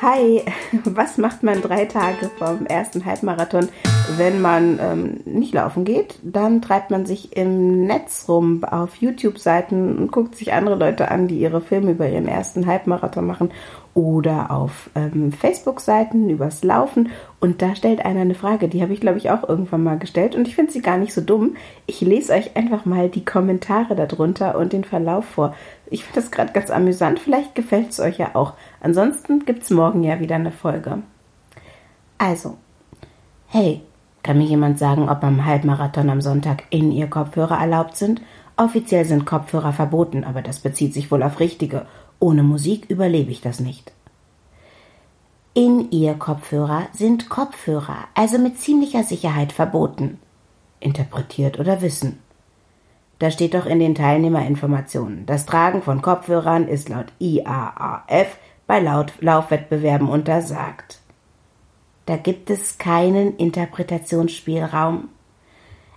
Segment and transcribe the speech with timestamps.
[0.00, 0.44] Hi,
[0.84, 3.68] was macht man drei Tage vom ersten Halbmarathon,
[4.16, 6.18] wenn man ähm, nicht laufen geht?
[6.22, 11.28] Dann treibt man sich im Netz rum auf YouTube-Seiten und guckt sich andere Leute an,
[11.28, 13.50] die ihre Filme über ihren ersten Halbmarathon machen
[13.94, 17.10] oder auf ähm, Facebook-Seiten übers Laufen.
[17.40, 20.34] Und da stellt einer eine Frage, die habe ich, glaube ich, auch irgendwann mal gestellt
[20.34, 21.56] und ich finde sie gar nicht so dumm.
[21.86, 25.54] Ich lese euch einfach mal die Kommentare darunter und den Verlauf vor.
[25.90, 28.54] Ich finde das gerade ganz amüsant, vielleicht gefällt es euch ja auch.
[28.80, 31.02] Ansonsten gibt es morgen ja wieder eine Folge.
[32.16, 32.56] Also,
[33.48, 33.82] hey,
[34.22, 38.22] kann mir jemand sagen, ob beim Halbmarathon am Sonntag in ihr Kopfhörer erlaubt sind?
[38.56, 41.86] Offiziell sind Kopfhörer verboten, aber das bezieht sich wohl auf richtige.
[42.20, 43.92] Ohne Musik überlebe ich das nicht.
[45.54, 50.18] In ihr Kopfhörer sind Kopfhörer, also mit ziemlicher Sicherheit verboten.
[50.80, 52.20] Interpretiert oder wissen.
[53.18, 55.26] Da steht doch in den Teilnehmerinformationen.
[55.26, 61.01] Das Tragen von Kopfhörern ist laut IAAF bei Laut Laufwettbewerben untersagt.
[62.06, 65.08] Da gibt es keinen Interpretationsspielraum.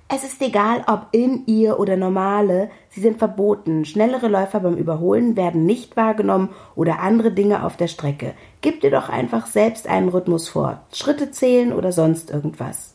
[0.08, 3.86] Es ist egal, ob in ihr oder normale, sie sind verboten.
[3.86, 8.36] Schnellere Läufer beim Überholen werden nicht wahrgenommen oder andere Dinge auf der Strecke.
[8.62, 10.82] Gib dir doch einfach selbst einen Rhythmus vor.
[10.94, 12.94] Schritte zählen oder sonst irgendwas.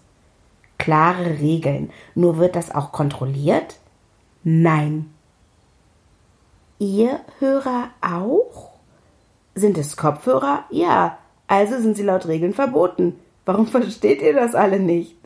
[0.79, 1.91] Klare Regeln.
[2.15, 3.77] Nur wird das auch kontrolliert?
[4.45, 5.13] Nein.
[6.79, 8.71] Ihr Hörer auch?
[9.57, 10.65] Sind es Kopfhörer?
[10.71, 11.19] Ja.
[11.51, 13.19] Also sind sie laut Regeln verboten.
[13.45, 15.17] Warum versteht ihr das alle nicht?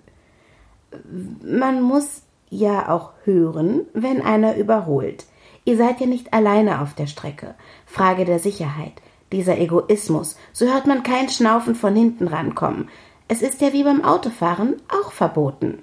[1.42, 5.26] Man muss ja auch hören, wenn einer überholt.
[5.66, 7.54] Ihr seid ja nicht alleine auf der Strecke.
[7.84, 9.02] Frage der Sicherheit.
[9.32, 10.38] Dieser Egoismus.
[10.54, 12.88] So hört man kein Schnaufen von hinten rankommen.
[13.28, 15.82] Es ist ja wie beim Autofahren auch verboten.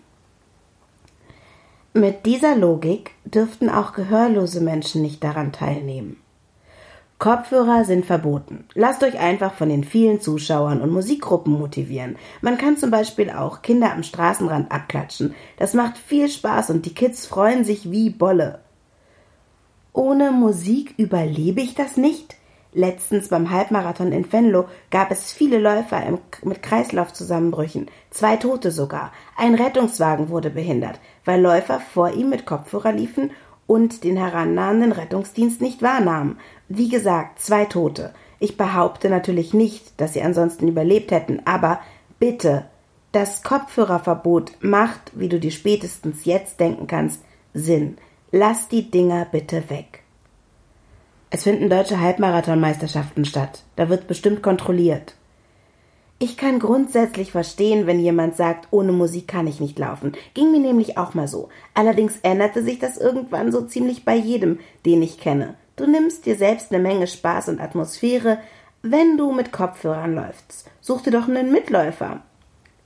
[1.93, 6.19] Mit dieser Logik dürften auch gehörlose Menschen nicht daran teilnehmen.
[7.21, 8.65] Kopfhörer sind verboten.
[8.73, 12.15] Lasst euch einfach von den vielen Zuschauern und Musikgruppen motivieren.
[12.41, 15.35] Man kann zum Beispiel auch Kinder am Straßenrand abklatschen.
[15.57, 18.61] Das macht viel Spaß und die Kids freuen sich wie Bolle.
[19.93, 22.37] Ohne Musik überlebe ich das nicht?
[22.73, 26.01] Letztens beim Halbmarathon in Venlo gab es viele Läufer
[26.43, 29.11] mit Kreislaufzusammenbrüchen, zwei Tote sogar.
[29.37, 33.29] Ein Rettungswagen wurde behindert, weil Läufer vor ihm mit Kopfhörer liefen
[33.67, 36.37] und den herannahenden Rettungsdienst nicht wahrnahmen.
[36.67, 38.13] Wie gesagt, zwei Tote.
[38.39, 41.79] Ich behaupte natürlich nicht, dass sie ansonsten überlebt hätten, aber
[42.19, 42.65] bitte,
[43.11, 47.21] das Kopfhörerverbot macht, wie du dir spätestens jetzt denken kannst,
[47.53, 47.97] Sinn.
[48.31, 50.03] Lass die Dinger bitte weg.
[51.29, 53.63] Es finden deutsche Halbmarathonmeisterschaften statt.
[53.75, 55.15] Da wird bestimmt kontrolliert.
[56.23, 60.11] Ich kann grundsätzlich verstehen, wenn jemand sagt, ohne Musik kann ich nicht laufen.
[60.35, 61.49] Ging mir nämlich auch mal so.
[61.73, 65.55] Allerdings änderte sich das irgendwann so ziemlich bei jedem, den ich kenne.
[65.77, 68.37] Du nimmst dir selbst eine Menge Spaß und Atmosphäre,
[68.83, 70.69] wenn du mit Kopfhörern läufst.
[70.79, 72.21] Such dir doch einen Mitläufer.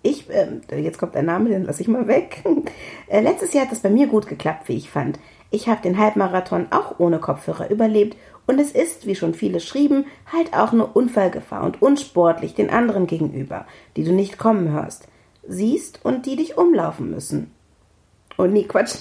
[0.02, 2.42] Ich, äh, jetzt kommt ein Name, den lasse ich mal weg.
[3.08, 5.20] äh, letztes Jahr hat das bei mir gut geklappt, wie ich fand.
[5.56, 10.06] Ich habe den Halbmarathon auch ohne Kopfhörer überlebt und es ist, wie schon viele schrieben,
[10.30, 13.66] halt auch eine Unfallgefahr und unsportlich den anderen gegenüber,
[13.96, 15.08] die du nicht kommen hörst,
[15.48, 17.52] siehst und die dich umlaufen müssen.
[18.36, 18.96] Und nee, Quatsch,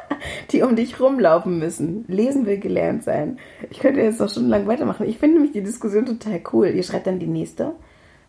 [0.50, 2.06] die um dich rumlaufen müssen.
[2.08, 3.38] Lesen will gelernt sein.
[3.68, 5.06] Ich könnte jetzt noch stundenlang weitermachen.
[5.06, 6.68] Ich finde nämlich die Diskussion total cool.
[6.68, 7.74] Ihr schreibt dann die nächste.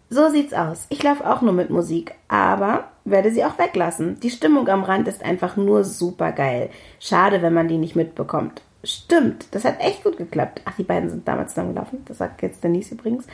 [0.09, 0.85] So sieht's aus.
[0.89, 4.20] Ich laufe auch nur mit Musik, aber werde sie auch weglassen.
[4.20, 6.70] Die Stimmung am Rand ist einfach nur super geil.
[7.00, 8.62] Schade, wenn man die nicht mitbekommt.
[8.84, 10.62] Stimmt, das hat echt gut geklappt.
[10.66, 12.03] Ach, die beiden sind damals zusammengelaufen.
[12.06, 13.28] Das sagt jetzt Denise übrigens.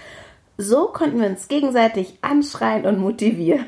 [0.57, 3.65] So konnten wir uns gegenseitig anschreien und motivieren.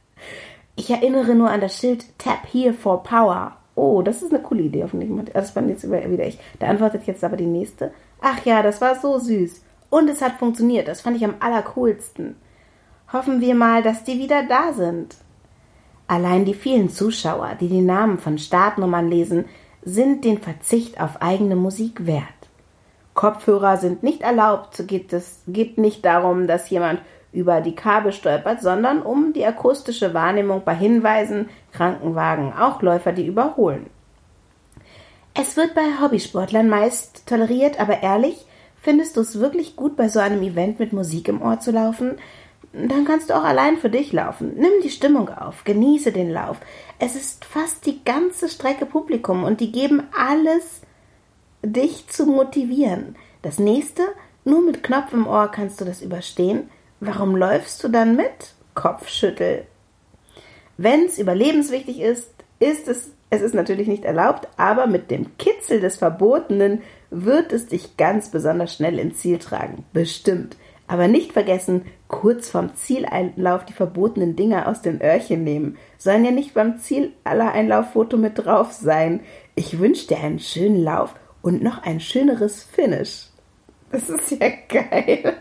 [0.76, 3.56] ich erinnere nur an das Schild Tap here for Power.
[3.74, 5.10] Oh, das ist eine coole Idee, hoffentlich.
[5.32, 6.38] Das fand jetzt wieder ich.
[6.58, 7.92] Da antwortet jetzt aber die nächste.
[8.20, 9.62] Ach ja, das war so süß.
[9.88, 10.86] Und es hat funktioniert.
[10.86, 12.36] Das fand ich am allercoolsten.
[13.12, 15.16] Hoffen wir mal, dass die wieder da sind.
[16.10, 19.44] Allein die vielen Zuschauer, die die Namen von Startnummern lesen,
[19.84, 22.24] sind den Verzicht auf eigene Musik wert.
[23.14, 27.00] Kopfhörer sind nicht erlaubt, geht es geht nicht darum, dass jemand
[27.32, 33.28] über die Kabel stolpert, sondern um die akustische Wahrnehmung bei Hinweisen, Krankenwagen, auch Läufer, die
[33.28, 33.86] überholen.
[35.32, 38.46] Es wird bei Hobbysportlern meist toleriert, aber ehrlich,
[38.82, 42.16] findest du es wirklich gut, bei so einem Event mit Musik im Ohr zu laufen?
[42.72, 44.54] Dann kannst du auch allein für dich laufen.
[44.56, 46.58] Nimm die Stimmung auf, genieße den Lauf.
[46.98, 50.82] Es ist fast die ganze Strecke Publikum und die geben alles,
[51.62, 53.16] dich zu motivieren.
[53.42, 54.02] Das nächste,
[54.44, 56.70] nur mit Knopf im Ohr kannst du das überstehen.
[57.00, 58.54] Warum läufst du dann mit?
[58.74, 59.66] Kopfschüttel.
[60.76, 65.80] Wenn es überlebenswichtig ist, ist es, es ist natürlich nicht erlaubt, aber mit dem Kitzel
[65.80, 69.84] des Verbotenen wird es dich ganz besonders schnell ins Ziel tragen.
[69.92, 70.56] Bestimmt.
[70.90, 75.78] Aber nicht vergessen, kurz vorm Zieleinlauf die verbotenen Dinger aus den Öhrchen nehmen.
[75.98, 79.20] Sollen ja nicht beim Zieleinlauffoto mit drauf sein.
[79.54, 83.28] Ich wünsche dir einen schönen Lauf und noch ein schöneres Finish.
[83.92, 85.36] Das ist ja geil.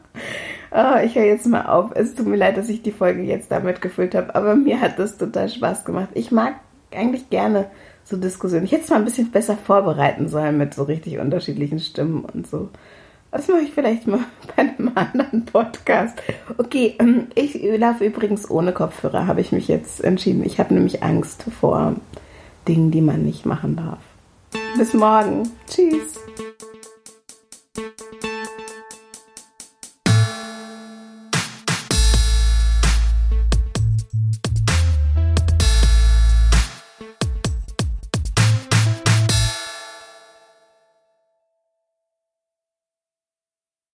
[0.70, 1.90] oh, ich höre jetzt mal auf.
[1.94, 4.98] Es tut mir leid, dass ich die Folge jetzt damit gefüllt habe, aber mir hat
[4.98, 6.08] das total Spaß gemacht.
[6.14, 6.54] Ich mag
[6.92, 7.70] eigentlich gerne
[8.04, 8.64] so Diskussionen.
[8.64, 12.46] Ich hätte es mal ein bisschen besser vorbereiten sollen mit so richtig unterschiedlichen Stimmen und
[12.46, 12.70] so.
[13.30, 14.20] Das mache ich vielleicht mal
[14.56, 16.18] bei einem anderen Podcast.
[16.56, 20.44] Okay, ähm, ich laufe übrigens ohne Kopfhörer, habe ich mich jetzt entschieden.
[20.44, 21.96] Ich habe nämlich Angst vor
[22.66, 23.98] Dingen, die man nicht machen darf.
[24.76, 25.50] Bis morgen.
[25.68, 26.18] Tschüss.